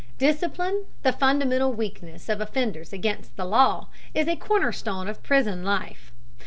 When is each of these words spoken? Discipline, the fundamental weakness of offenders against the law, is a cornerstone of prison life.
Discipline, 0.17 0.85
the 1.03 1.13
fundamental 1.13 1.71
weakness 1.73 2.27
of 2.27 2.41
offenders 2.41 2.91
against 2.91 3.37
the 3.37 3.45
law, 3.45 3.89
is 4.15 4.27
a 4.27 4.35
cornerstone 4.35 5.07
of 5.07 5.21
prison 5.21 5.63
life. 5.63 6.11